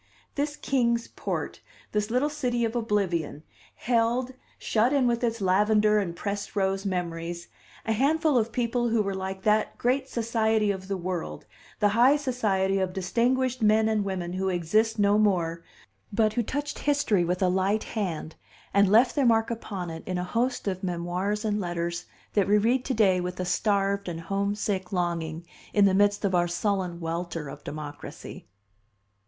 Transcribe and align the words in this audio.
This 0.33 0.57
Kings 0.57 1.09
Port, 1.09 1.61
this 1.91 2.09
little 2.09 2.25
city 2.27 2.65
of 2.65 2.75
oblivion, 2.75 3.43
held, 3.75 4.33
shut 4.57 4.91
in 4.93 5.05
with 5.05 5.23
its 5.23 5.41
lavender 5.41 5.99
and 5.99 6.15
pressed 6.15 6.55
rose 6.55 6.87
memories, 6.87 7.49
a 7.85 7.91
handful 7.93 8.35
of 8.35 8.51
people 8.51 8.89
who 8.89 9.03
were 9.03 9.13
like 9.13 9.43
that 9.43 9.77
great 9.77 10.09
society 10.09 10.71
of 10.71 10.87
the 10.87 10.97
world, 10.97 11.45
the 11.79 11.89
high 11.89 12.15
society 12.17 12.79
of 12.79 12.93
distinguished 12.93 13.61
men 13.61 13.87
and 13.87 14.03
women 14.03 14.33
who 14.33 14.49
exist 14.49 14.97
no 14.97 15.19
more, 15.19 15.63
but 16.11 16.33
who 16.33 16.41
touched 16.41 16.79
history 16.79 17.23
with 17.23 17.43
a 17.43 17.47
light 17.47 17.83
hand, 17.83 18.33
and 18.73 18.89
left 18.89 19.13
their 19.15 19.23
mark 19.27 19.51
upon 19.51 19.91
it 19.91 20.01
in 20.07 20.17
a 20.17 20.23
host 20.23 20.67
of 20.67 20.81
memoirs 20.81 21.45
and 21.45 21.59
letters 21.59 22.05
that 22.33 22.47
we 22.47 22.57
read 22.57 22.83
to 22.85 22.95
day 22.95 23.21
with 23.21 23.39
a 23.39 23.45
starved 23.45 24.09
and 24.09 24.21
home 24.21 24.55
sick 24.55 24.91
longing 24.91 25.45
in 25.75 25.85
the 25.85 25.93
midst 25.93 26.25
of 26.25 26.33
our 26.33 26.47
sullen 26.47 26.99
welter 26.99 27.47
of 27.47 27.63
democracy. 27.63 28.47